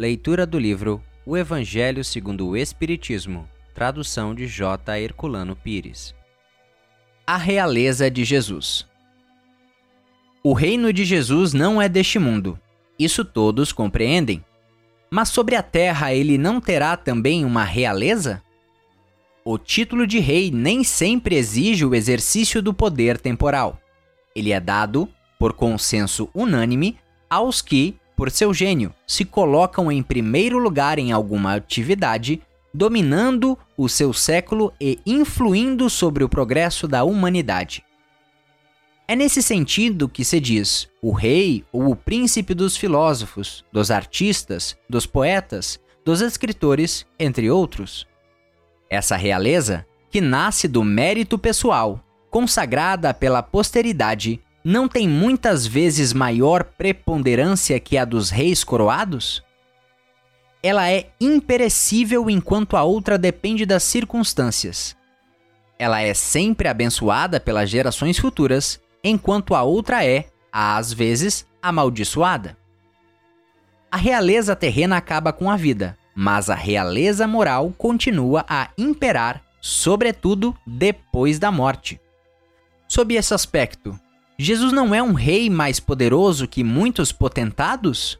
[0.00, 4.98] Leitura do livro O Evangelho segundo o Espiritismo, tradução de J.
[4.98, 6.14] Herculano Pires.
[7.26, 8.88] A realeza de Jesus.
[10.42, 12.58] O reino de Jesus não é deste mundo.
[12.98, 14.42] Isso todos compreendem.
[15.10, 18.42] Mas sobre a terra ele não terá também uma realeza?
[19.44, 23.78] O título de rei nem sempre exige o exercício do poder temporal.
[24.34, 25.06] Ele é dado,
[25.38, 26.96] por consenso unânime,
[27.28, 33.88] aos que, por seu gênio, se colocam em primeiro lugar em alguma atividade, dominando o
[33.88, 37.82] seu século e influindo sobre o progresso da humanidade.
[39.08, 44.76] É nesse sentido que se diz o rei ou o príncipe dos filósofos, dos artistas,
[44.86, 48.06] dos poetas, dos escritores, entre outros.
[48.90, 56.64] Essa realeza, que nasce do mérito pessoal, consagrada pela posteridade, não tem muitas vezes maior
[56.64, 59.42] preponderância que a dos reis coroados?
[60.62, 64.94] Ela é imperecível enquanto a outra depende das circunstâncias.
[65.78, 72.56] Ela é sempre abençoada pelas gerações futuras, enquanto a outra é, às vezes, amaldiçoada.
[73.90, 80.54] A realeza terrena acaba com a vida, mas a realeza moral continua a imperar, sobretudo
[80.66, 81.98] depois da morte.
[82.86, 83.98] Sob esse aspecto,
[84.42, 88.18] Jesus não é um rei mais poderoso que muitos potentados?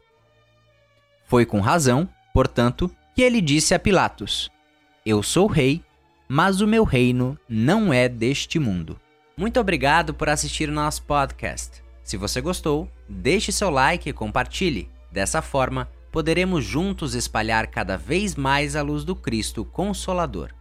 [1.25, 4.47] Foi com razão, portanto, que ele disse a Pilatos:
[5.03, 5.83] Eu sou rei,
[6.29, 8.99] mas o meu reino não é deste mundo.
[9.35, 11.81] Muito obrigado por assistir o nosso podcast.
[12.03, 14.91] Se você gostou, deixe seu like e compartilhe.
[15.11, 20.60] Dessa forma, poderemos juntos espalhar cada vez mais a luz do Cristo Consolador.